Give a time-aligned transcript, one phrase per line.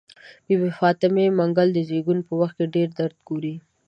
[0.45, 3.55] بي بي فاطمه منګل د زيږون په وخت کې ډير درد ګوري.